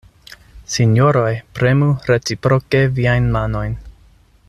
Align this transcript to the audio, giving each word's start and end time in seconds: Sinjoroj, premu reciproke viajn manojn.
Sinjoroj, 0.75 1.33
premu 1.59 1.89
reciproke 2.09 2.81
viajn 2.99 3.29
manojn. 3.37 3.77